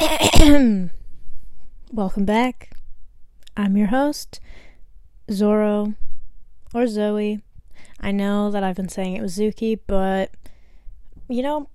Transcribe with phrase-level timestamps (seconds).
[1.92, 2.70] Welcome back.
[3.54, 4.40] I'm your host,
[5.30, 5.92] Zoro,
[6.72, 7.42] or Zoe.
[8.00, 10.30] I know that I've been saying it was Zuki, but
[11.28, 11.68] you know,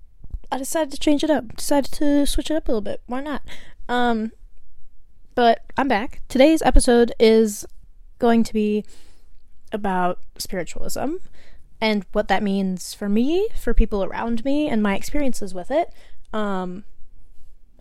[0.51, 1.55] I decided to change it up.
[1.55, 3.01] Decided to switch it up a little bit.
[3.05, 3.43] Why not?
[3.87, 4.31] Um,
[5.35, 6.21] but I'm back.
[6.27, 7.63] Today's episode is
[8.17, 8.85] going to be
[9.71, 11.17] about spiritualism
[11.79, 15.93] and what that means for me, for people around me, and my experiences with it.
[16.33, 16.85] Um,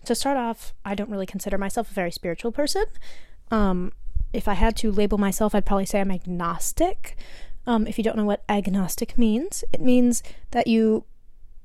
[0.07, 2.85] to start off, I don't really consider myself a very spiritual person.
[3.51, 3.93] Um,
[4.33, 7.17] if I had to label myself, I'd probably say I'm agnostic.
[7.67, 11.05] Um, if you don't know what agnostic means, it means that you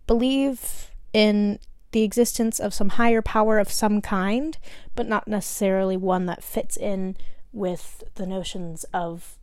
[0.08, 1.60] believe in
[1.92, 4.58] the existence of some higher power of some kind,
[4.96, 7.18] but not necessarily one that fits in
[7.52, 9.38] with the notions of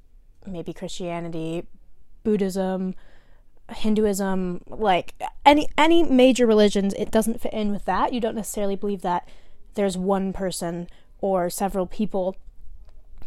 [0.47, 1.67] maybe Christianity,
[2.23, 2.95] Buddhism,
[3.71, 8.13] Hinduism, like any any major religions, it doesn't fit in with that.
[8.13, 9.29] You don't necessarily believe that
[9.75, 10.89] there's one person
[11.21, 12.37] or several people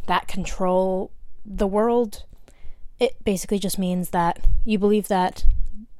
[0.06, 1.10] that control
[1.44, 2.24] the world.
[2.98, 5.44] It basically just means that you believe that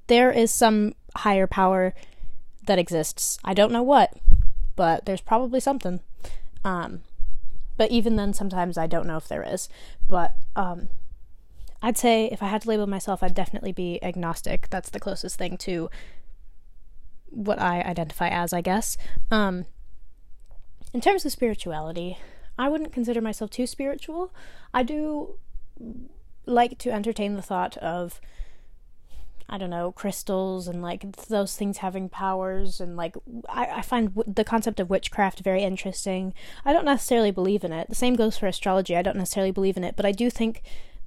[0.06, 1.94] there is some higher power
[2.66, 3.38] that exists.
[3.44, 4.12] I don't know what,
[4.76, 6.00] but there's probably something.
[6.64, 7.02] Um,
[7.76, 9.68] but even then, sometimes I don't know if there is.
[10.08, 10.88] But um,
[11.82, 14.68] I'd say if I had to label myself, I'd definitely be agnostic.
[14.70, 15.90] That's the closest thing to
[17.30, 18.96] what I identify as, I guess.
[19.30, 19.66] Um,
[20.92, 22.18] in terms of spirituality,
[22.58, 24.34] I wouldn't consider myself too spiritual.
[24.74, 25.38] I do
[26.44, 28.20] like to entertain the thought of,
[29.48, 33.16] I don't know, crystals and like those things having powers, and like
[33.48, 36.34] I, I find w- the concept of witchcraft very interesting.
[36.64, 37.88] I don't necessarily believe in it.
[37.88, 38.96] The same goes for astrology.
[38.96, 40.62] I don't necessarily believe in it, but I do think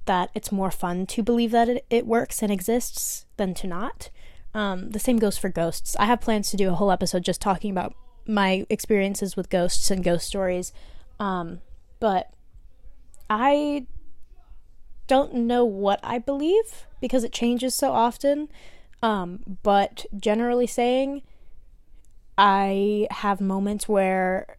[0.06, 4.10] that it's more fun to believe that it, it works and exists than to not.
[4.52, 5.96] Um, the same goes for ghosts.
[5.98, 7.94] I have plans to do a whole episode just talking about
[8.26, 10.72] my experiences with ghosts and ghost stories.
[11.18, 11.60] Um,
[12.00, 12.32] but
[13.28, 13.86] I
[15.06, 18.48] don't know what I believe because it changes so often.
[19.02, 21.22] Um, but generally saying,
[22.38, 24.56] I have moments where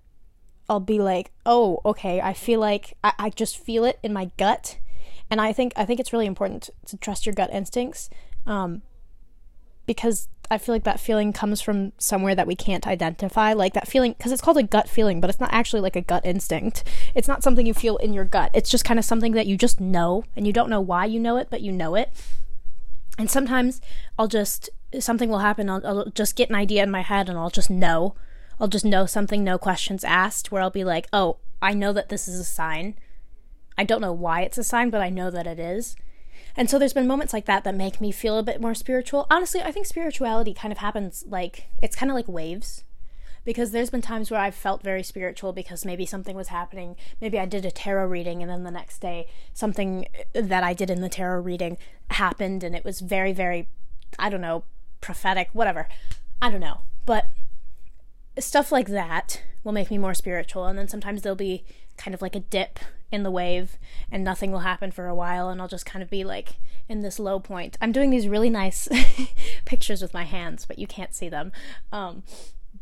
[0.70, 4.32] I'll be like, oh, okay, I feel like I, I just feel it in my
[4.38, 4.78] gut
[5.36, 8.10] and I think I think it's really important to trust your gut instincts,
[8.46, 8.84] um,
[9.86, 13.52] because I feel like that feeling comes from somewhere that we can't identify.
[13.52, 16.02] Like that feeling, because it's called a gut feeling, but it's not actually like a
[16.02, 16.86] gut instinct.
[17.14, 18.50] It's not something you feel in your gut.
[18.54, 21.20] It's just kind of something that you just know, and you don't know why you
[21.20, 22.12] know it, but you know it.
[23.18, 23.82] And sometimes
[24.18, 24.70] I'll just
[25.00, 25.70] something will happen.
[25.70, 28.16] I'll, I'll just get an idea in my head, and I'll just know.
[28.58, 30.50] I'll just know something, no questions asked.
[30.50, 32.96] Where I'll be like, oh, I know that this is a sign
[33.78, 35.96] I don't know why it's a sign, but I know that it is.
[36.58, 39.28] And so there's been moments like that that make me feel a bit more spiritual.
[39.30, 42.84] Honestly, I think spirituality kind of happens like it's kind of like waves.
[43.44, 46.96] Because there's been times where I've felt very spiritual because maybe something was happening.
[47.22, 50.74] Maybe I did a tarot reading and then the next day something uh, that I
[50.74, 51.78] did in the tarot reading
[52.10, 53.68] happened and it was very, very,
[54.18, 54.64] I don't know,
[55.00, 55.88] prophetic, whatever.
[56.42, 56.82] I don't know.
[57.06, 57.30] But
[58.38, 60.66] stuff like that will make me more spiritual.
[60.66, 61.64] And then sometimes there'll be
[61.98, 62.80] kind of like a dip
[63.12, 63.78] in the wave
[64.12, 66.56] and nothing will happen for a while and I'll just kind of be like
[66.90, 67.78] in this low point.
[67.82, 68.88] I'm doing these really nice
[69.66, 71.52] pictures with my hands, but you can't see them.
[71.92, 72.24] Um,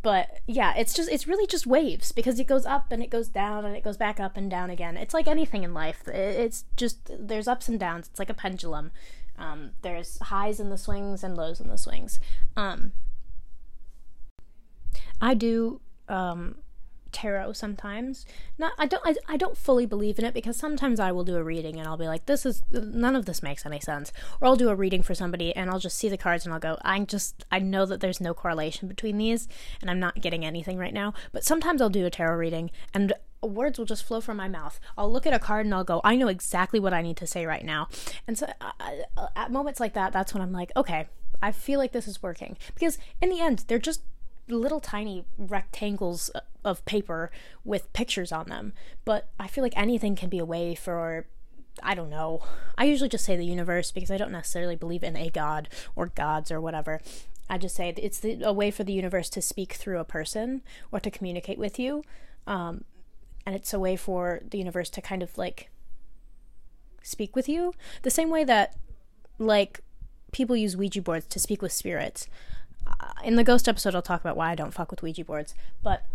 [0.01, 3.29] but yeah, it's just it's really just waves because it goes up and it goes
[3.29, 4.97] down and it goes back up and down again.
[4.97, 6.07] It's like anything in life.
[6.07, 8.09] It's just there's ups and downs.
[8.09, 8.91] It's like a pendulum.
[9.37, 12.19] Um, there's highs in the swings and lows in the swings.
[12.57, 12.91] Um,
[15.23, 15.79] I do
[16.09, 16.57] um,
[17.13, 18.25] tarot sometimes.
[18.57, 21.37] Not I don't I, I don't fully believe in it because sometimes I will do
[21.37, 24.11] a reading and I'll be like this is none of this makes any sense.
[24.41, 26.59] Or I'll do a reading for somebody and I'll just see the cards and I'll
[26.59, 29.47] go I just I know that there's no correlation between these
[29.79, 31.13] and I'm not getting anything right now.
[31.31, 34.77] But sometimes I'll do a tarot reading and words will just flow from my mouth.
[34.97, 37.27] I'll look at a card and I'll go, I know exactly what I need to
[37.27, 37.87] say right now.
[38.27, 38.71] And so uh,
[39.15, 41.07] uh at moments like that, that's when I'm like, okay,
[41.41, 42.57] I feel like this is working.
[42.73, 44.01] Because in the end, they're just
[44.53, 46.29] little tiny rectangles
[46.63, 47.31] of paper
[47.63, 48.73] with pictures on them.
[49.05, 51.27] But I feel like anything can be a way for
[51.81, 52.41] I don't know.
[52.77, 56.07] I usually just say the universe because I don't necessarily believe in a god or
[56.07, 57.01] gods or whatever.
[57.49, 60.61] I just say it's the, a way for the universe to speak through a person
[60.91, 62.03] or to communicate with you.
[62.45, 62.83] Um,
[63.45, 65.69] and it's a way for the universe to kind of like
[67.01, 67.73] speak with you.
[68.03, 68.75] The same way that,
[69.37, 69.81] like,
[70.31, 72.27] people use Ouija boards to speak with spirits
[73.23, 75.55] in the ghost episode, I'll talk about why I don't fuck with Ouija boards.
[75.81, 76.05] But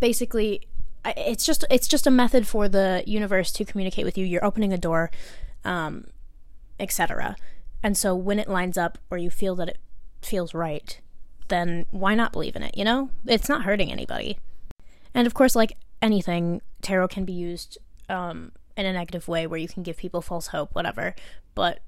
[0.00, 0.68] basically,
[1.04, 4.24] it's just it's just a method for the universe to communicate with you.
[4.24, 5.10] You're opening a door,
[5.64, 6.08] um,
[6.78, 7.36] etc.
[7.82, 9.78] And so when it lines up or you feel that it
[10.20, 11.00] feels right,
[11.48, 13.10] then why not believe in it, you know?
[13.26, 14.38] It's not hurting anybody.
[15.14, 15.72] And of course, like
[16.02, 17.78] anything, tarot can be used
[18.08, 21.14] um, in a negative way where you can give people false hope, whatever.
[21.54, 21.80] But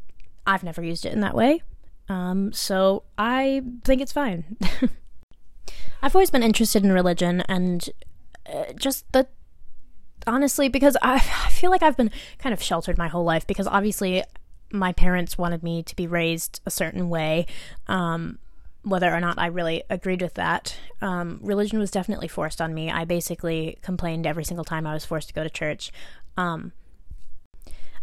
[0.47, 1.63] I've never used it in that way.
[2.11, 4.57] Um, so I think it's fine.
[6.03, 7.89] I've always been interested in religion and
[8.53, 9.29] uh, just the
[10.27, 11.15] honestly because I,
[11.45, 14.25] I feel like I've been kind of sheltered my whole life because obviously
[14.73, 17.47] my parents wanted me to be raised a certain way
[17.87, 18.41] um,
[18.83, 20.77] whether or not I really agreed with that.
[21.01, 22.91] Um, religion was definitely forced on me.
[22.91, 25.93] I basically complained every single time I was forced to go to church.
[26.37, 26.73] Um,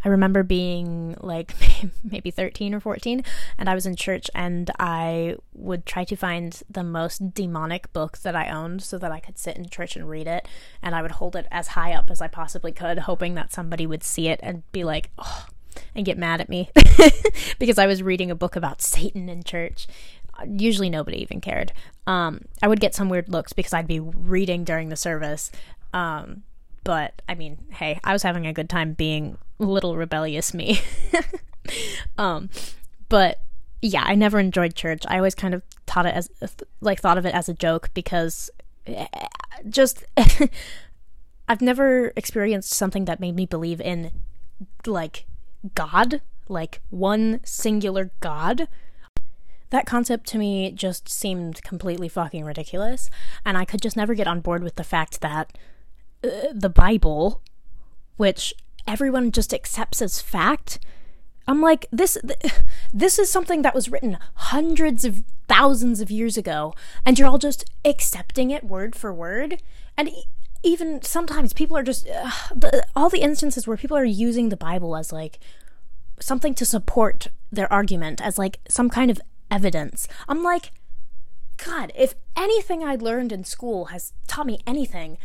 [0.07, 1.53] I remember being like
[2.03, 3.25] maybe 13 or 14,
[3.57, 8.19] and I was in church, and I would try to find the most demonic book
[8.19, 10.47] that I owned so that I could sit in church and read it.
[10.81, 13.85] And I would hold it as high up as I possibly could, hoping that somebody
[13.85, 15.47] would see it and be like, oh,
[15.93, 16.71] and get mad at me
[17.59, 19.87] because I was reading a book about Satan in church.
[20.47, 21.73] Usually nobody even cared.
[22.05, 25.51] Um, I would get some weird looks because I'd be reading during the service.
[25.93, 26.43] Um,
[26.87, 30.79] but I mean, hey, I was having a good time being little rebellious me.
[32.17, 32.49] um,
[33.09, 33.41] but
[33.81, 35.03] yeah, I never enjoyed church.
[35.09, 36.29] I always kind of thought it as
[36.79, 38.49] like thought of it as a joke because
[38.85, 39.05] eh,
[39.67, 40.05] just
[41.49, 44.11] I've never experienced something that made me believe in
[44.85, 45.25] like
[45.75, 48.69] God, like one singular God.
[49.71, 53.09] That concept to me just seemed completely fucking ridiculous,
[53.43, 55.51] and I could just never get on board with the fact that
[56.21, 57.41] the Bible,
[58.17, 58.53] which
[58.87, 60.79] everyone just accepts as fact,
[61.47, 62.17] I'm like this
[62.93, 66.73] this is something that was written hundreds of thousands of years ago
[67.05, 69.61] and you're all just accepting it word for word
[69.95, 70.09] and
[70.61, 74.57] even sometimes people are just uh, the, all the instances where people are using the
[74.57, 75.39] Bible as like
[76.19, 80.07] something to support their argument as like some kind of evidence.
[80.27, 80.71] I'm like,
[81.63, 85.17] God, if anything I learned in school has taught me anything,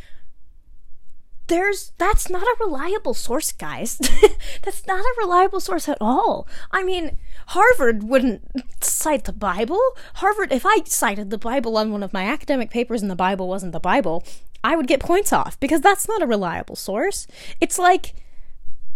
[1.49, 3.99] there's that's not a reliable source, guys.
[4.63, 6.47] that's not a reliable source at all.
[6.71, 7.17] I mean,
[7.49, 8.49] Harvard wouldn't
[8.81, 9.81] cite the Bible.
[10.15, 13.49] Harvard, if I cited the Bible on one of my academic papers and the Bible
[13.49, 14.25] wasn't the Bible,
[14.65, 17.27] I would get points off because that's not a reliable source.
[17.61, 18.15] It's like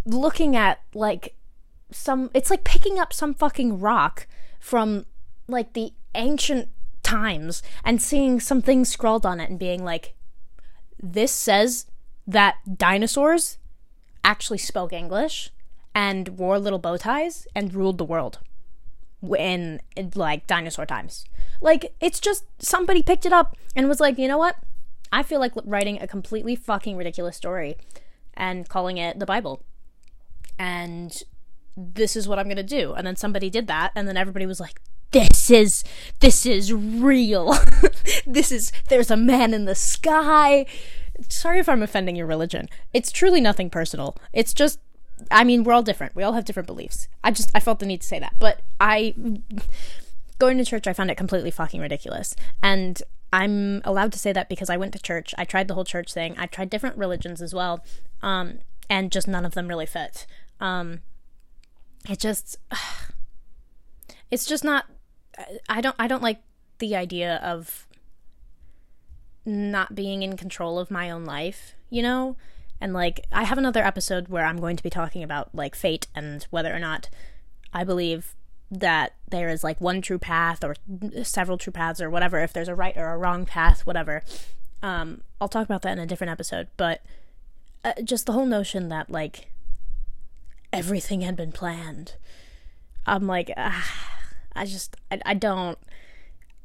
[0.05, 1.35] looking at like
[1.91, 4.27] some it's like picking up some fucking rock
[4.61, 5.07] from
[5.49, 6.69] like the ancient
[7.03, 10.15] times and seeing something scrawled on it and being like
[11.01, 11.87] this says
[12.27, 13.59] that dinosaurs
[14.25, 15.51] actually spoke English
[15.95, 18.41] and wore little bow ties and ruled the world
[19.39, 19.81] in
[20.15, 21.25] like dinosaur times.
[21.61, 24.57] Like it's just somebody picked it up and was like, "You know what?
[25.13, 27.77] I feel like writing a completely fucking ridiculous story
[28.35, 29.63] and calling it the Bible."
[30.59, 31.23] And
[31.77, 32.95] this is what I'm going to do.
[32.95, 34.81] And then somebody did that and then everybody was like,
[35.13, 35.85] this is
[36.21, 37.57] this is real.
[38.27, 40.67] this is there's a man in the sky.
[41.29, 42.69] Sorry if I'm offending your religion.
[42.93, 44.17] It's truly nothing personal.
[44.33, 44.79] It's just
[45.31, 46.15] I mean, we're all different.
[46.15, 47.09] We all have different beliefs.
[47.25, 48.35] I just I felt the need to say that.
[48.39, 49.15] But I
[50.39, 52.37] going to church I found it completely fucking ridiculous.
[52.63, 53.03] And
[53.33, 55.35] I'm allowed to say that because I went to church.
[55.39, 56.35] I tried the whole church thing.
[56.39, 57.85] I tried different religions as well.
[58.23, 58.59] Um
[58.89, 60.27] and just none of them really fit.
[60.61, 61.01] Um
[62.09, 62.59] it just
[64.31, 64.87] it's just not
[65.69, 66.41] I don't I don't like
[66.79, 67.86] the idea of
[69.47, 72.37] not being in control of my own life, you know?
[72.81, 76.09] And like I have another episode where I'm going to be talking about like fate
[76.15, 77.09] and whether or not
[77.73, 78.35] I believe
[78.71, 80.75] that there is like one true path or
[81.23, 84.25] several true paths or whatever if there's a right or a wrong path whatever
[84.83, 87.01] um i'll talk about that in a different episode but
[87.85, 89.53] uh, just the whole notion that like
[90.73, 92.17] everything had been planned
[93.07, 94.17] i'm like ah,
[94.57, 95.79] I just I, I don't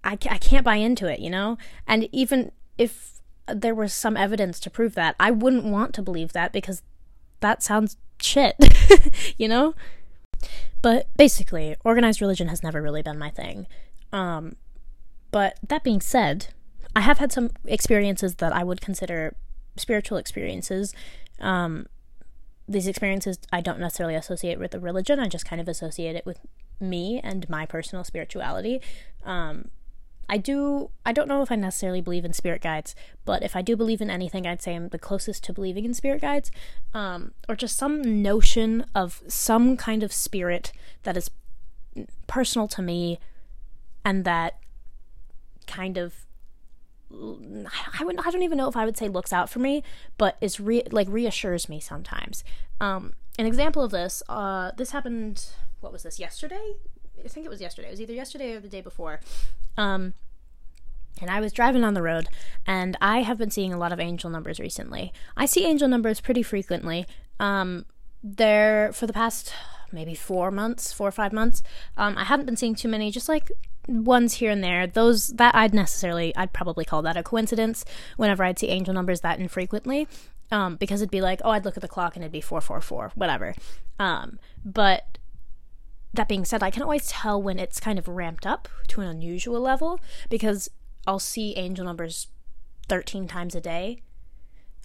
[0.03, 1.57] I, I can't buy into it, you know?
[1.87, 6.33] And even if there was some evidence to prove that, I wouldn't want to believe
[6.33, 6.81] that because
[7.39, 8.55] that sounds shit,
[9.37, 9.75] you know?
[10.81, 13.67] But basically, organized religion has never really been my thing.
[14.11, 14.55] Um,
[15.31, 16.47] but that being said,
[16.95, 19.35] I have had some experiences that I would consider
[19.77, 20.93] spiritual experiences.
[21.39, 21.87] Um,
[22.67, 26.25] these experiences I don't necessarily associate with a religion, I just kind of associate it
[26.25, 26.39] with
[26.79, 28.81] me and my personal spirituality.
[29.23, 29.69] Um,
[30.31, 32.95] I do, I don't know if I necessarily believe in spirit guides,
[33.25, 35.93] but if I do believe in anything, I'd say I'm the closest to believing in
[35.93, 36.51] spirit guides,
[36.93, 40.71] um, or just some notion of some kind of spirit
[41.03, 41.29] that is
[42.27, 43.19] personal to me
[44.05, 44.57] and that
[45.67, 46.25] kind of
[47.13, 49.83] I would I don't even know if I would say looks out for me,
[50.17, 52.45] but is re- like reassures me sometimes.
[52.79, 55.45] Um, an example of this, uh, this happened
[55.81, 56.75] what was this yesterday?
[57.23, 57.87] I think it was yesterday.
[57.87, 59.19] It was either yesterday or the day before.
[59.77, 60.13] Um,
[61.19, 62.27] and I was driving on the road,
[62.65, 65.13] and I have been seeing a lot of angel numbers recently.
[65.37, 67.05] I see angel numbers pretty frequently.
[67.39, 67.85] Um,
[68.23, 69.53] they're for the past
[69.91, 71.61] maybe four months, four or five months.
[71.97, 73.51] Um, I haven't been seeing too many, just like
[73.87, 74.87] ones here and there.
[74.87, 77.83] Those that I'd necessarily, I'd probably call that a coincidence.
[78.17, 80.07] Whenever I'd see angel numbers that infrequently,
[80.51, 82.61] um, because it'd be like, oh, I'd look at the clock and it'd be four
[82.61, 83.53] four four, whatever.
[83.99, 85.17] Um, but
[86.13, 89.07] that being said, I can always tell when it's kind of ramped up to an
[89.07, 89.99] unusual level
[90.29, 90.69] because
[91.07, 92.27] I'll see angel numbers
[92.89, 94.01] 13 times a day.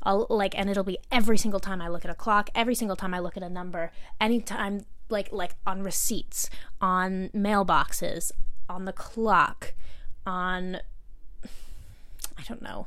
[0.03, 2.97] I'll like and it'll be every single time I look at a clock, every single
[2.97, 3.91] time I look at a number,
[4.21, 6.49] anytime like like on receipts,
[6.81, 8.31] on mailboxes,
[8.69, 9.75] on the clock,
[10.25, 10.79] on
[12.39, 12.87] I don't know.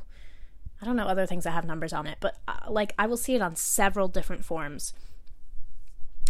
[0.80, 3.18] I don't know other things that have numbers on it, but uh, like I will
[3.18, 4.94] see it on several different forms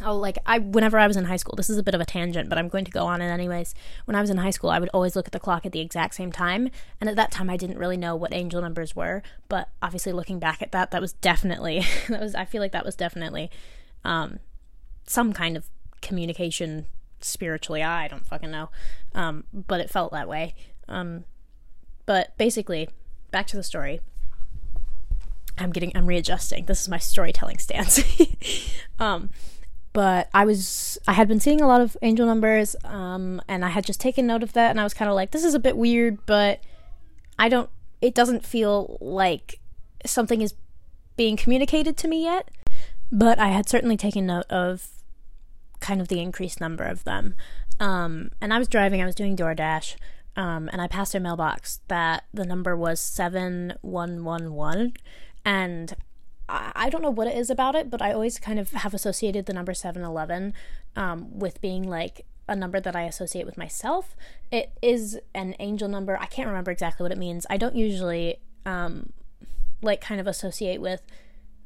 [0.04, 2.04] oh like i whenever i was in high school this is a bit of a
[2.04, 3.74] tangent but i'm going to go on it anyways.
[4.04, 5.80] When i was in high school i would always look at the clock at the
[5.80, 9.22] exact same time and at that time i didn't really know what angel numbers were
[9.48, 12.84] but obviously looking back at that that was definitely that was i feel like that
[12.84, 13.50] was definitely
[14.04, 14.38] um
[15.06, 15.68] some kind of
[16.00, 16.86] communication
[17.20, 17.82] spiritually.
[17.82, 18.70] I don't fucking know.
[19.14, 20.54] Um but it felt that way.
[20.88, 21.24] Um
[22.06, 22.88] but basically
[23.30, 24.00] back to the story.
[25.58, 26.66] I'm getting i'm readjusting.
[26.66, 28.00] This is my storytelling stance.
[28.98, 29.30] Um
[29.92, 33.68] but I was I had been seeing a lot of angel numbers um, and I
[33.68, 35.60] had just taken note of that and I was kind of like this is a
[35.60, 36.60] bit weird but
[37.38, 37.70] I don't
[38.00, 39.60] it doesn't feel like
[40.06, 40.54] something is
[41.16, 42.50] being communicated to me yet.
[43.12, 44.86] But I had certainly taken note of
[45.80, 47.34] kind of the increased number of them.
[47.78, 49.96] Um, and I was driving I was doing DoorDash
[50.36, 54.94] um, and I passed a mailbox that the number was 7111
[55.44, 55.94] and
[56.50, 59.46] I don't know what it is about it, but I always kind of have associated
[59.46, 60.52] the number 711
[60.96, 64.16] um, with being like a number that I associate with myself.
[64.50, 66.18] It is an angel number.
[66.20, 67.46] I can't remember exactly what it means.
[67.48, 69.12] I don't usually um,
[69.82, 71.02] like kind of associate with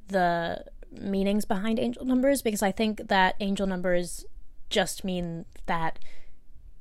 [0.09, 4.27] the meanings behind angel numbers because I think that angel numbers
[4.71, 5.99] just mean that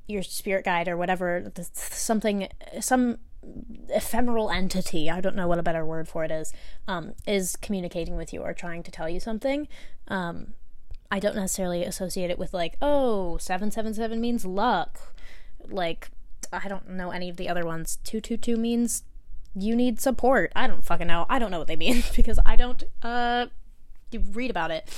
[0.06, 2.48] your spirit guide or whatever something
[2.80, 3.18] some
[3.88, 6.52] ephemeral entity, I don't know what a better word for it is,
[6.88, 9.68] um, is communicating with you or trying to tell you something.
[10.08, 10.54] Um,
[11.10, 15.14] I don't necessarily associate it with like, oh, 777 means luck.
[15.66, 16.10] Like,
[16.52, 17.98] I don't know any of the other ones.
[18.04, 19.04] 222 means
[19.54, 20.52] you need support.
[20.56, 21.26] I don't fucking know.
[21.28, 23.46] I don't know what they mean because I don't uh
[24.32, 24.88] read about it.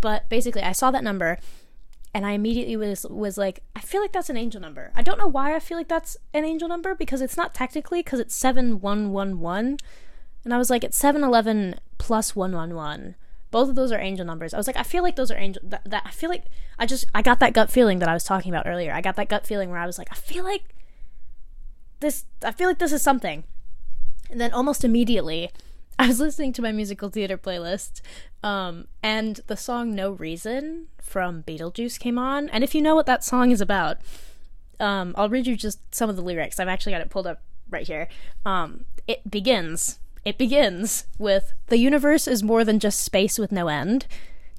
[0.00, 1.38] But basically, I saw that number
[2.14, 4.90] and I immediately was was like, I feel like that's an angel number.
[4.94, 8.00] I don't know why I feel like that's an angel number because it's not technically
[8.00, 9.78] because it's seven one one one,
[10.44, 13.16] and I was like, it's seven eleven plus one one one.
[13.50, 14.52] Both of those are angel numbers.
[14.52, 15.62] I was like, I feel like those are angel.
[15.64, 16.44] That, that I feel like
[16.78, 18.92] I just I got that gut feeling that I was talking about earlier.
[18.92, 20.64] I got that gut feeling where I was like, I feel like
[22.00, 22.24] this.
[22.42, 23.44] I feel like this is something,
[24.30, 25.50] and then almost immediately
[26.00, 28.02] I was listening to my musical theater playlist,
[28.44, 32.48] um, and the song No Reason from Beetlejuice came on.
[32.50, 33.98] And if you know what that song is about,
[34.78, 36.60] um, I'll read you just some of the lyrics.
[36.60, 38.06] I've actually got it pulled up right here.
[38.46, 39.98] Um, it begins.
[40.24, 44.06] It begins with The universe is more than just space with no end.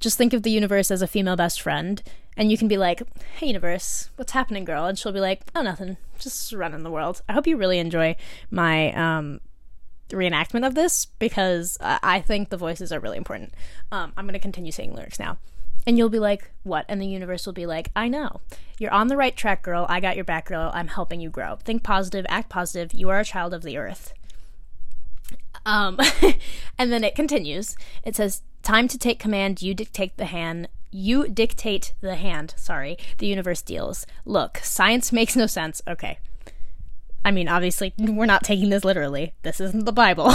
[0.01, 2.03] Just think of the universe as a female best friend.
[2.35, 3.01] And you can be like,
[3.37, 4.85] Hey, universe, what's happening, girl?
[4.85, 5.95] And she'll be like, Oh, nothing.
[6.17, 7.21] Just running the world.
[7.29, 8.17] I hope you really enjoy
[8.51, 9.39] my um,
[10.09, 13.53] reenactment of this because I think the voices are really important.
[13.91, 15.37] Um, I'm going to continue saying lyrics now.
[15.87, 16.85] And you'll be like, what?
[16.87, 18.41] And the universe will be like, I know.
[18.77, 19.85] You're on the right track, girl.
[19.89, 20.71] I got your back, girl.
[20.73, 21.55] I'm helping you grow.
[21.55, 22.93] Think positive, act positive.
[22.93, 24.13] You are a child of the earth.
[25.65, 25.97] Um,
[26.77, 27.75] and then it continues.
[28.03, 29.61] It says, Time to take command.
[29.61, 30.67] You dictate the hand.
[30.91, 32.53] You dictate the hand.
[32.57, 32.97] Sorry.
[33.17, 34.05] The universe deals.
[34.25, 35.81] Look, science makes no sense.
[35.87, 36.19] Okay.
[37.23, 39.33] I mean, obviously, we're not taking this literally.
[39.43, 40.33] This isn't the Bible.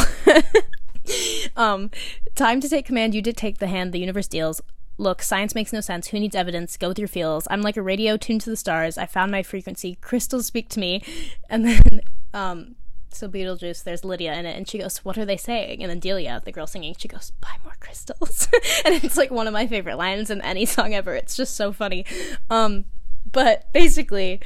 [1.56, 1.90] um,
[2.34, 3.14] time to take command.
[3.14, 4.60] You did take the hand the universe deals.
[4.96, 6.08] Look, science makes no sense.
[6.08, 6.76] Who needs evidence?
[6.76, 7.48] Go with your feels.
[7.50, 8.96] I'm like a radio tuned to the stars.
[8.96, 9.96] I found my frequency.
[10.00, 11.02] Crystals speak to me.
[11.50, 12.02] And then,
[12.34, 12.76] um,
[13.10, 15.82] so Beetlejuice, there's Lydia in it, and she goes, What are they saying?
[15.82, 18.48] And then Delia, the girl singing, she goes, Buy more crystals.
[18.84, 21.14] and it's like one of my favorite lines in any song ever.
[21.14, 22.04] It's just so funny.
[22.50, 22.84] Um,
[23.30, 24.40] but basically,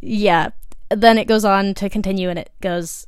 [0.00, 0.50] yeah,
[1.00, 3.06] then it goes on to continue and it goes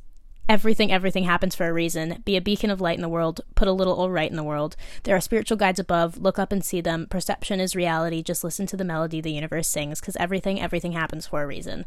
[0.49, 2.21] everything everything happens for a reason.
[2.25, 3.41] Be a beacon of light in the world.
[3.55, 4.75] Put a little all right in the world.
[5.03, 6.17] There are spiritual guides above.
[6.17, 7.07] Look up and see them.
[7.09, 8.23] Perception is reality.
[8.23, 11.85] Just listen to the melody the universe sings because everything everything happens for a reason.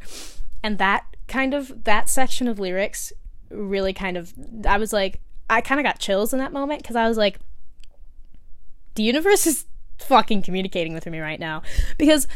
[0.62, 3.12] And that kind of that section of lyrics
[3.50, 4.32] really kind of
[4.64, 7.40] i was like i kind of got chills in that moment because i was like
[8.94, 9.66] the universe is
[9.98, 11.62] fucking communicating with me right now.
[11.98, 12.26] Because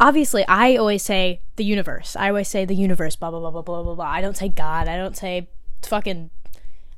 [0.00, 2.16] obviously I always say the universe.
[2.16, 4.04] I always say the universe, blah blah blah blah blah blah blah.
[4.06, 4.88] I don't say God.
[4.88, 5.48] I don't say
[5.82, 6.30] fucking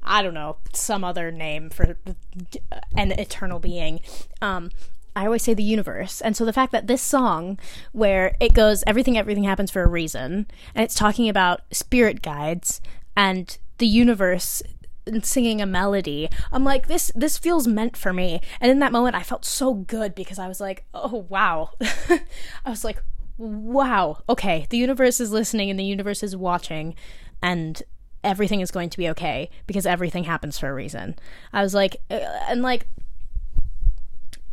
[0.04, 1.96] I don't know, some other name for
[2.96, 4.00] an eternal being.
[4.40, 4.70] Um
[5.14, 6.22] I always say the universe.
[6.22, 7.58] And so the fact that this song,
[7.92, 12.80] where it goes, everything, everything happens for a reason, and it's talking about spirit guides
[13.14, 14.62] and the universe
[15.22, 18.40] singing a melody i'm like this this feels meant for me.
[18.60, 21.70] And in that moment i felt so good because i was like oh wow.
[21.80, 23.02] I was like
[23.38, 24.22] wow.
[24.28, 26.94] Okay the universe is listening and the universe is watching
[27.42, 27.82] and
[28.22, 31.16] everything is going to be okay because everything happens for a reason.
[31.52, 32.86] I was like uh, and like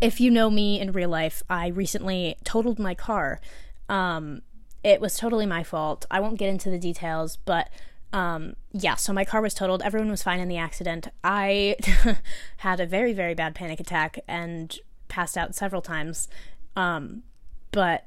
[0.01, 3.39] if you know me in real life i recently totaled my car.
[3.87, 4.41] Um
[4.83, 6.05] it was totally my fault.
[6.09, 7.69] I won't get into the details but
[8.11, 9.81] um, yeah, so my car was totaled.
[9.83, 11.07] Everyone was fine in the accident.
[11.23, 11.75] I
[12.57, 14.75] had a very, very bad panic attack and
[15.07, 16.27] passed out several times.
[16.75, 17.23] Um,
[17.71, 18.05] but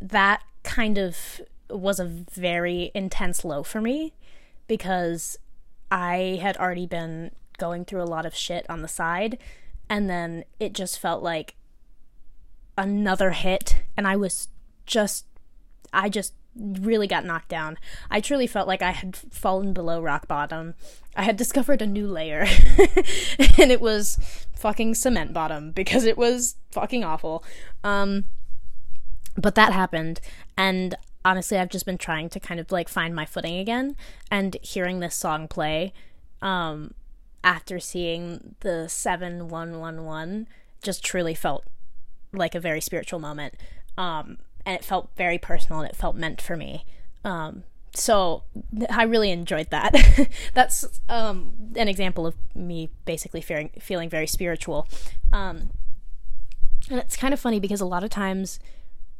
[0.00, 4.12] that kind of was a very intense low for me
[4.66, 5.38] because
[5.90, 9.38] I had already been going through a lot of shit on the side.
[9.88, 11.54] And then it just felt like
[12.76, 13.82] another hit.
[13.96, 14.48] And I was
[14.84, 15.26] just,
[15.92, 17.78] I just really got knocked down.
[18.10, 20.74] I truly felt like I had fallen below rock bottom.
[21.16, 22.40] I had discovered a new layer.
[23.58, 24.18] and it was
[24.54, 27.44] fucking cement bottom because it was fucking awful.
[27.82, 28.24] Um
[29.36, 30.20] but that happened
[30.58, 30.94] and
[31.24, 33.96] honestly I've just been trying to kind of like find my footing again
[34.30, 35.94] and hearing this song play
[36.42, 36.92] um
[37.42, 40.48] after seeing the 7111
[40.82, 41.64] just truly felt
[42.32, 43.54] like a very spiritual moment.
[43.96, 46.84] Um and it felt very personal and it felt meant for me.
[47.24, 47.64] Um,
[47.94, 48.44] so
[48.90, 49.94] I really enjoyed that.
[50.54, 54.88] That's um, an example of me basically feeling feeling very spiritual.
[55.32, 55.70] Um,
[56.90, 58.58] and it's kind of funny because a lot of times,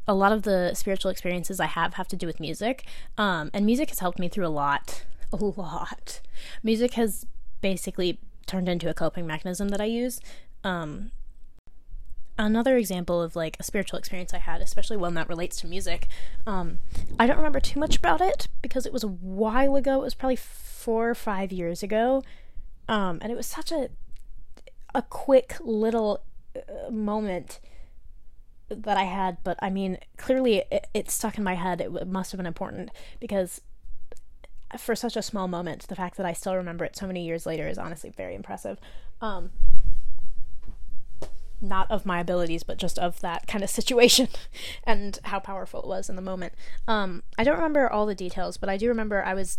[0.08, 2.84] a lot of the spiritual experiences I have have to do with music,
[3.18, 6.20] um, and music has helped me through a lot, a lot.
[6.62, 7.26] Music has
[7.60, 10.20] basically turned into a coping mechanism that I use.
[10.64, 11.12] Um,
[12.38, 16.08] another example of like a spiritual experience I had, especially one that relates to music.
[16.46, 16.78] Um,
[17.18, 20.00] I don't remember too much about it because it was a while ago.
[20.00, 22.22] It was probably four or five years ago,
[22.88, 23.90] um, and it was such a
[24.94, 26.22] a quick little
[26.54, 27.60] uh, moment
[28.68, 29.38] that I had.
[29.44, 31.80] But I mean, clearly it, it stuck in my head.
[31.80, 32.90] It, must have been important
[33.20, 33.60] because
[34.78, 37.46] for such a small moment, the fact that I still remember it so many years
[37.46, 38.78] later is honestly very impressive.
[39.20, 39.50] Um,
[41.62, 44.28] not of my abilities, but just of that kind of situation
[44.84, 46.52] and how powerful it was in the moment.
[46.88, 49.58] Um, I don't remember all the details, but I do remember I was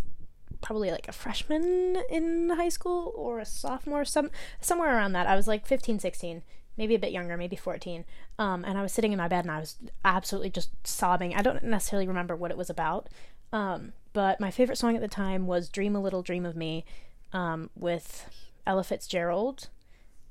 [0.61, 4.29] probably like a freshman in high school or a sophomore, some
[4.61, 5.27] somewhere around that.
[5.27, 6.43] I was like 15, 16,
[6.77, 8.05] maybe a bit younger, maybe 14.
[8.39, 11.35] Um, and I was sitting in my bed and I was absolutely just sobbing.
[11.35, 13.09] I don't necessarily remember what it was about.
[13.51, 16.85] Um, but my favorite song at the time was Dream a Little Dream of Me
[17.33, 18.27] um, with
[18.65, 19.69] Ella Fitzgerald.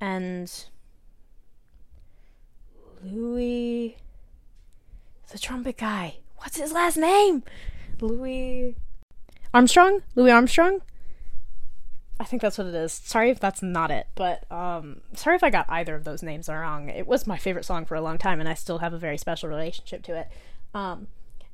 [0.00, 0.52] And
[3.04, 3.96] Louis,
[5.30, 6.18] the trumpet guy.
[6.36, 7.42] What's his last name?
[8.00, 8.76] Louis
[9.52, 10.02] Armstrong?
[10.14, 10.80] Louis Armstrong?
[12.20, 12.92] I think that's what it is.
[12.92, 16.48] Sorry if that's not it, but um, sorry if I got either of those names
[16.48, 16.88] wrong.
[16.88, 19.18] It was my favorite song for a long time, and I still have a very
[19.18, 20.28] special relationship to it.
[20.72, 21.08] Um,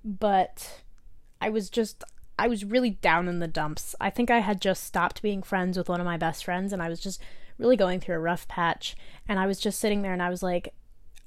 [0.04, 0.82] but
[1.40, 2.04] I was just,
[2.38, 3.94] I was really down in the dumps.
[3.98, 6.82] I think I had just stopped being friends with one of my best friends, and
[6.82, 7.22] I was just
[7.56, 8.94] really going through a rough patch.
[9.26, 10.74] And I was just sitting there, and I was like,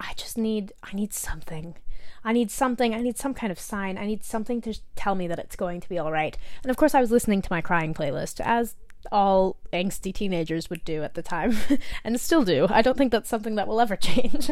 [0.01, 1.75] I just need I need something.
[2.23, 2.93] I need something.
[2.93, 3.97] I need some kind of sign.
[3.97, 6.37] I need something to tell me that it's going to be all right.
[6.63, 8.75] And of course, I was listening to my crying playlist as
[9.11, 11.57] all angsty teenagers would do at the time
[12.03, 12.67] and still do.
[12.69, 14.51] I don't think that's something that will ever change.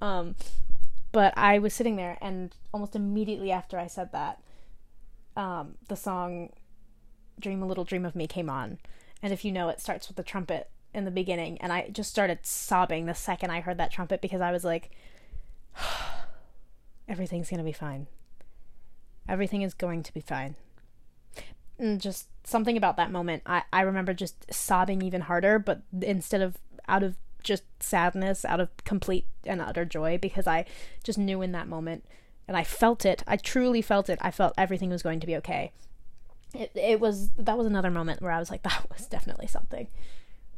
[0.00, 0.36] um,
[1.10, 4.40] but I was sitting there, and almost immediately after I said that,
[5.36, 6.50] um, the song
[7.40, 8.78] Dream a Little Dream of Me came on.
[9.22, 12.10] And if you know, it starts with the trumpet in the beginning and I just
[12.10, 14.90] started sobbing the second I heard that trumpet because I was like
[17.08, 18.06] everything's going to be fine.
[19.28, 20.56] Everything is going to be fine.
[21.78, 23.42] And just something about that moment.
[23.46, 26.58] I I remember just sobbing even harder but instead of
[26.88, 30.64] out of just sadness, out of complete and utter joy because I
[31.04, 32.04] just knew in that moment
[32.46, 33.22] and I felt it.
[33.26, 34.18] I truly felt it.
[34.20, 35.72] I felt everything was going to be okay.
[36.54, 39.88] It it was that was another moment where I was like that was definitely something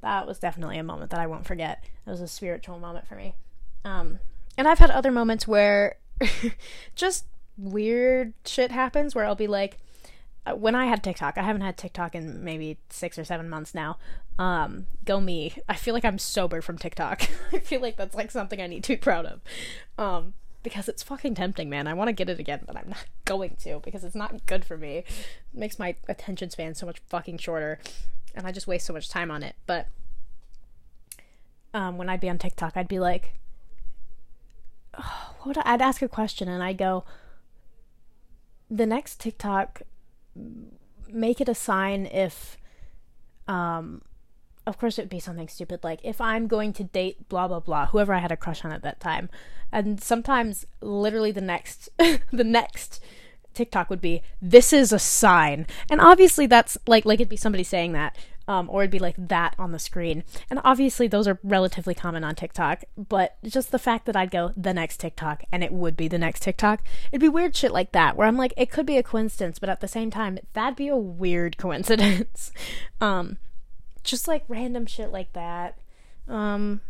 [0.02, 1.84] that was definitely a moment that I won't forget.
[2.06, 3.34] It was a spiritual moment for me.
[3.84, 4.18] Um,
[4.56, 5.96] and I've had other moments where
[6.94, 9.78] just weird shit happens where I'll be like,
[10.46, 13.74] uh, when I had TikTok, I haven't had TikTok in maybe six or seven months
[13.74, 13.98] now.
[14.38, 15.54] Um, go me.
[15.68, 17.28] I feel like I'm sober from TikTok.
[17.52, 19.40] I feel like that's like something I need to be proud of.
[19.98, 21.86] Um, because it's fucking tempting, man.
[21.86, 24.64] I want to get it again, but I'm not going to because it's not good
[24.64, 24.98] for me.
[24.98, 25.06] It
[25.54, 27.78] makes my attention span so much fucking shorter,
[28.34, 29.56] and I just waste so much time on it.
[29.66, 29.88] But
[31.74, 33.34] um, when I'd be on TikTok, I'd be like,
[34.98, 37.04] oh, what I, I'd ask a question, and I'd go,
[38.70, 39.82] the next TikTok,
[41.08, 42.56] make it a sign if,
[43.48, 44.02] um,
[44.66, 47.58] of course it would be something stupid like if I'm going to date blah blah
[47.58, 49.28] blah, whoever I had a crush on at that time
[49.72, 53.02] and sometimes literally the next the next
[53.54, 55.66] TikTok would be this is a sign.
[55.90, 58.16] And obviously that's like like it'd be somebody saying that
[58.50, 60.24] um, or it'd be like that on the screen.
[60.50, 64.52] And obviously those are relatively common on TikTok, but just the fact that I'd go
[64.56, 66.82] the next TikTok and it would be the next TikTok,
[67.12, 69.68] it'd be weird shit like that where I'm like it could be a coincidence, but
[69.68, 72.50] at the same time that'd be a weird coincidence.
[73.00, 73.38] um
[74.02, 75.78] just like random shit like that.
[76.26, 76.80] Um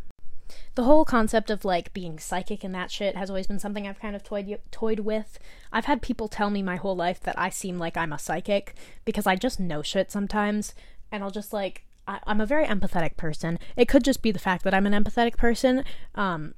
[0.74, 4.00] the whole concept of like being psychic and that shit has always been something I've
[4.00, 5.38] kind of toyed toyed with.
[5.72, 8.74] I've had people tell me my whole life that I seem like I'm a psychic
[9.04, 10.74] because I just know shit sometimes,
[11.10, 13.58] and I'll just like I, am a very empathetic person.
[13.76, 15.84] It could just be the fact that I'm an empathetic person,
[16.14, 16.54] um,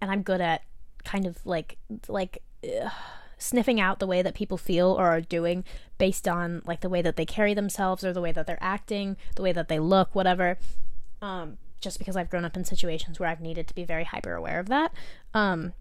[0.00, 0.62] and I'm good at
[1.04, 2.42] kind of like like.
[2.64, 2.92] Ugh,
[3.42, 5.64] sniffing out the way that people feel or are doing
[5.98, 9.16] based on like the way that they carry themselves or the way that they're acting,
[9.34, 10.58] the way that they look, whatever.
[11.20, 14.34] Um, just because I've grown up in situations where I've needed to be very hyper
[14.34, 14.92] aware of that.
[15.34, 15.74] Um,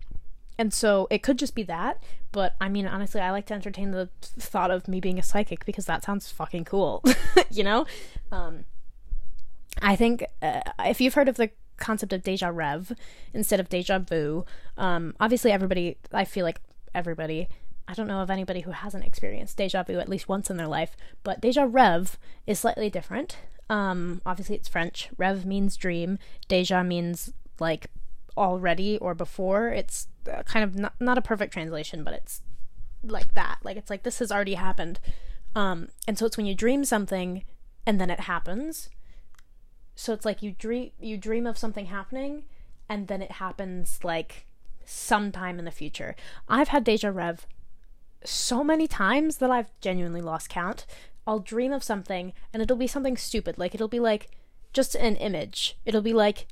[0.57, 3.91] and so it could just be that, but I mean, honestly, I like to entertain
[3.91, 7.03] the thought of me being a psychic because that sounds fucking cool,
[7.49, 7.85] you know?
[8.31, 8.65] Um,
[9.81, 12.91] I think uh, if you've heard of the concept of deja rev
[13.33, 14.45] instead of deja vu,
[14.77, 16.61] um, obviously, everybody, I feel like
[16.93, 17.47] everybody,
[17.87, 20.67] I don't know of anybody who hasn't experienced deja vu at least once in their
[20.67, 23.37] life, but deja rev is slightly different.
[23.71, 25.09] Um, obviously, it's French.
[25.17, 26.19] Rev means dream.
[26.49, 27.87] Deja means like
[28.35, 29.69] already or before.
[29.69, 32.41] It's uh, kind of not, not a perfect translation, but it's
[33.01, 33.59] like that.
[33.63, 34.99] Like it's like this has already happened.
[35.55, 37.45] Um, and so it's when you dream something
[37.87, 38.89] and then it happens.
[39.95, 42.43] So it's like you dream you dream of something happening
[42.89, 44.47] and then it happens like
[44.83, 46.17] sometime in the future.
[46.49, 47.47] I've had deja rev
[48.25, 50.85] so many times that I've genuinely lost count.
[51.25, 53.57] I'll dream of something and it'll be something stupid.
[53.57, 54.29] Like it'll be like
[54.73, 55.77] just an image.
[55.85, 56.47] It'll be like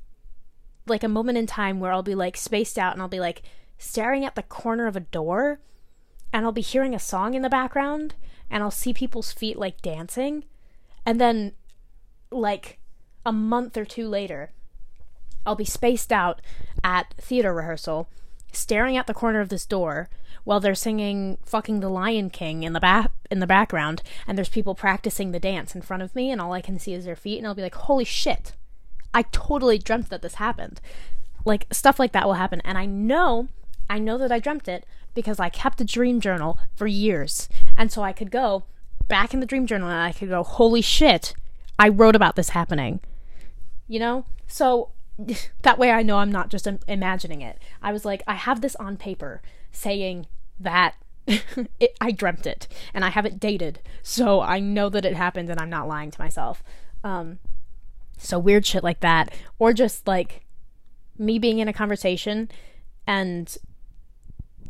[0.88, 3.44] like a moment in time where I'll be like spaced out and I'll be like
[3.78, 5.60] staring at the corner of a door
[6.34, 8.16] and I'll be hearing a song in the background
[8.50, 10.46] and I'll see people's feet like dancing
[11.06, 11.54] and then
[12.32, 12.80] like
[13.26, 14.52] a month or two later
[15.46, 16.42] I'll be spaced out
[16.84, 18.10] at theater rehearsal
[18.52, 20.10] staring at the corner of this door
[20.44, 24.50] while they're singing fucking the Lion King in the back in the background and there's
[24.50, 27.16] people practicing the dance in front of me and all I can see is their
[27.16, 28.54] feet and I'll be like, "Holy shit.
[29.14, 30.82] I totally dreamt that this happened."
[31.46, 33.48] Like stuff like that will happen and I know
[33.90, 37.50] I know that I dreamt it because I kept a dream journal for years.
[37.76, 38.64] And so I could go
[39.08, 41.34] back in the dream journal and I could go, "Holy shit.
[41.78, 43.00] I wrote about this happening."
[43.88, 44.26] You know?
[44.48, 44.90] So
[45.62, 47.60] that way I know I'm not just imagining it.
[47.82, 50.28] I was like, I have this on paper saying
[50.60, 50.96] that
[51.28, 55.50] it, I dreamt it and I have it dated, so I know that it happened
[55.50, 56.64] and I'm not lying to myself.
[57.04, 57.40] Um,
[58.18, 60.42] so weird shit like that, or just like
[61.18, 62.50] me being in a conversation
[63.06, 63.58] and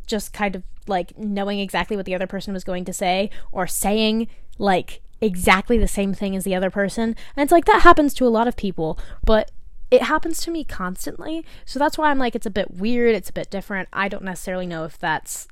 [0.06, 3.66] just kind of like knowing exactly what the other person was going to say, or
[3.66, 7.16] saying like exactly the same thing as the other person.
[7.36, 9.50] And it's like that happens to a lot of people, but
[9.90, 11.44] it happens to me constantly.
[11.64, 13.88] So that's why I'm like, it's a bit weird, it's a bit different.
[13.92, 15.48] I don't necessarily know if that's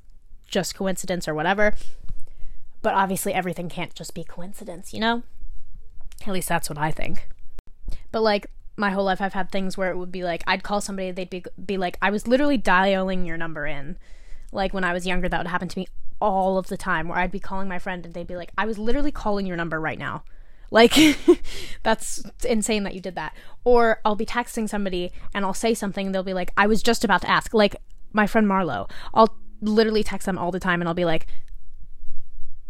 [0.47, 1.73] just coincidence or whatever.
[2.81, 5.23] But obviously, everything can't just be coincidence, you know?
[6.25, 7.27] At least that's what I think.
[8.11, 8.47] But like,
[8.77, 11.29] my whole life, I've had things where it would be like, I'd call somebody, they'd
[11.29, 13.97] be, be like, I was literally dialing your number in.
[14.53, 15.87] Like, when I was younger, that would happen to me
[16.21, 18.65] all of the time, where I'd be calling my friend and they'd be like, I
[18.65, 20.23] was literally calling your number right now.
[20.71, 20.93] Like,
[21.83, 23.35] that's insane that you did that.
[23.63, 26.83] Or I'll be texting somebody and I'll say something and they'll be like, I was
[26.83, 27.53] just about to ask.
[27.53, 27.75] Like,
[28.13, 31.27] my friend Marlo, I'll literally text them all the time and I'll be like,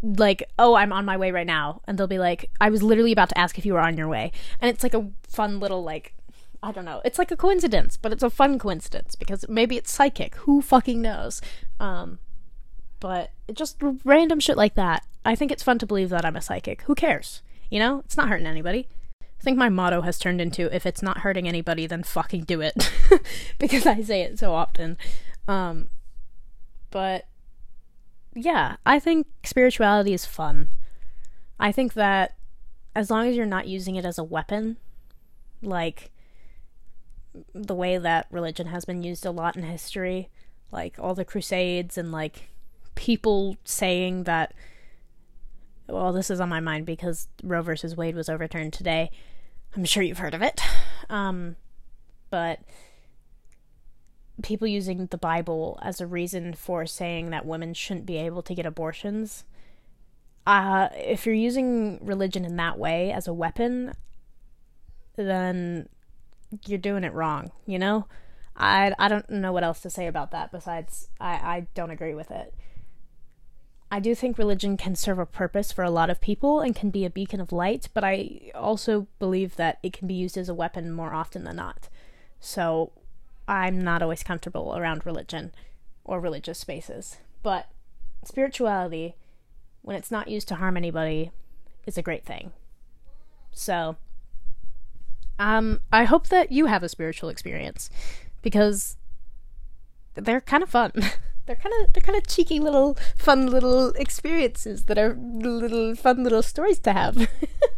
[0.02, 1.82] like, oh, I'm on my way right now.
[1.86, 4.08] And they'll be like, I was literally about to ask if you were on your
[4.08, 4.32] way.
[4.60, 6.14] And it's like a fun little, like,
[6.62, 7.00] I don't know.
[7.04, 10.34] It's like a coincidence, but it's a fun coincidence because maybe it's psychic.
[10.36, 11.40] Who fucking knows?
[11.78, 12.18] Um,
[12.98, 15.04] but just random shit like that.
[15.24, 16.82] I think it's fun to believe that I'm a psychic.
[16.82, 17.42] Who cares?
[17.70, 18.88] You know, it's not hurting anybody.
[19.22, 22.60] I think my motto has turned into if it's not hurting anybody, then fucking do
[22.60, 22.92] it.
[23.58, 24.98] because I say it so often.
[25.48, 25.88] Um,
[26.90, 27.26] but
[28.34, 30.68] yeah, I think spirituality is fun.
[31.58, 32.36] I think that
[32.94, 34.76] as long as you're not using it as a weapon,
[35.62, 36.10] like
[37.54, 40.28] the way that religion has been used a lot in history,
[40.72, 42.50] like all the crusades and like
[42.94, 44.52] people saying that
[45.90, 49.10] well this is on my mind because roe versus wade was overturned today.
[49.76, 50.60] I'm sure you've heard of it.
[51.08, 51.56] Um,
[52.30, 52.60] but
[54.42, 58.54] people using the bible as a reason for saying that women shouldn't be able to
[58.54, 59.44] get abortions
[60.46, 63.92] uh, if you're using religion in that way as a weapon
[65.16, 65.88] then
[66.64, 68.06] you're doing it wrong you know?
[68.56, 72.14] I, I don't know what else to say about that besides I, I don't agree
[72.14, 72.54] with it.
[73.90, 76.90] I do think religion can serve a purpose for a lot of people and can
[76.90, 80.48] be a beacon of light, but I also believe that it can be used as
[80.48, 81.88] a weapon more often than not.
[82.38, 82.92] So
[83.48, 85.52] I'm not always comfortable around religion
[86.04, 87.18] or religious spaces.
[87.42, 87.68] But
[88.24, 89.16] spirituality,
[89.82, 91.32] when it's not used to harm anybody,
[91.84, 92.52] is a great thing.
[93.50, 93.96] So
[95.40, 97.90] um, I hope that you have a spiritual experience
[98.40, 98.98] because
[100.14, 100.92] they're kind of fun.
[101.50, 106.22] they're kind of they're kind of cheeky little fun little experiences that are little fun
[106.22, 107.28] little stories to have.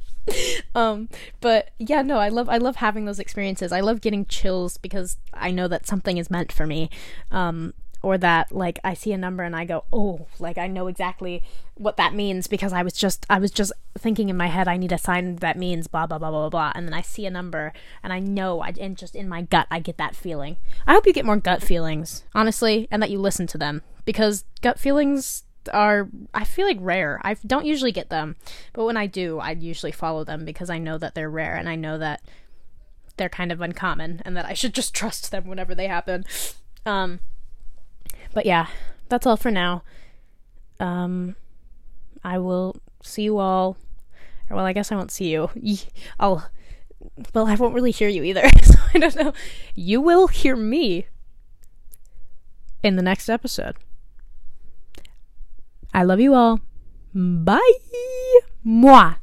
[0.77, 1.09] um
[1.41, 5.17] but yeah no i love i love having those experiences i love getting chills because
[5.33, 6.89] i know that something is meant for me
[7.33, 10.89] um or that like I see a number and I go, "Oh, like I know
[10.89, 11.43] exactly
[11.75, 14.77] what that means because I was just I was just thinking in my head I
[14.77, 17.31] need a sign that means blah blah blah blah blah." And then I see a
[17.31, 20.57] number and I know I and just in my gut I get that feeling.
[20.87, 24.45] I hope you get more gut feelings, honestly, and that you listen to them because
[24.61, 27.21] gut feelings are I feel like rare.
[27.23, 28.37] I don't usually get them,
[28.73, 31.69] but when I do, I usually follow them because I know that they're rare and
[31.69, 32.23] I know that
[33.17, 36.25] they're kind of uncommon and that I should just trust them whenever they happen.
[36.85, 37.21] Um
[38.33, 38.69] but yeah,
[39.09, 39.83] that's all for now.
[40.81, 41.37] Um,
[42.25, 43.77] I will see you all.
[44.51, 45.51] Well, I guess I won't see you.
[46.21, 46.49] I'll.
[47.35, 49.33] Well, I won't really hear you either, so I don't know.
[49.75, 51.07] You will hear me
[52.83, 53.77] in the next episode.
[55.95, 56.61] I love you all.
[57.15, 57.79] Bye.
[58.65, 59.15] Moi.